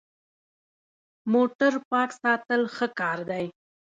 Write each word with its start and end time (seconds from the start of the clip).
موټر 1.33 1.73
پاک 1.89 2.09
ساتل 2.21 2.61
ښه 2.75 2.87
کار 2.99 3.19
دی. 3.29 3.45